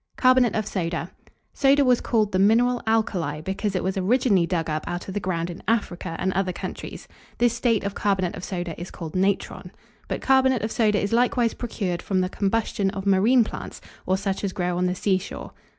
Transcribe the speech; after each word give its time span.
CARBONATE 0.17 0.55
OF 0.55 0.65
SODA 0.65 1.11
Soda 1.53 1.85
was 1.85 2.01
called 2.01 2.31
the 2.31 2.39
mineral 2.39 2.81
alkali, 2.87 3.39
because 3.39 3.75
it 3.75 3.83
was 3.83 3.99
originally 3.99 4.47
dug 4.47 4.67
up 4.67 4.83
out 4.87 5.07
of 5.07 5.13
the 5.13 5.19
ground 5.19 5.51
in 5.51 5.61
Africa 5.67 6.15
and 6.17 6.33
other 6.33 6.51
countries: 6.51 7.07
this 7.37 7.53
state 7.53 7.83
of 7.83 7.93
carbonate 7.93 8.35
of 8.35 8.43
soda 8.43 8.73
is 8.81 8.89
called 8.89 9.15
natron. 9.15 9.71
But 10.07 10.19
carbonate 10.19 10.63
of 10.63 10.71
soda 10.71 10.99
is 10.99 11.13
likewise 11.13 11.53
procured 11.53 12.01
from 12.01 12.21
the 12.21 12.29
combustion 12.29 12.89
of 12.89 13.05
marine 13.05 13.43
plants, 13.43 13.79
or 14.07 14.17
such 14.17 14.43
as 14.43 14.53
grow 14.53 14.75
on 14.75 14.87
the 14.87 14.95
sea 14.95 15.19
shore. 15.19 15.51